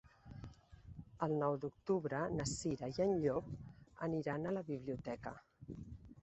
[1.25, 3.53] El nou d'octubre na Cira i en Llop
[4.09, 5.37] aniran a la biblioteca.